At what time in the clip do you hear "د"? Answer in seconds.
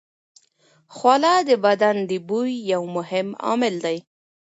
1.49-1.49, 2.09-2.11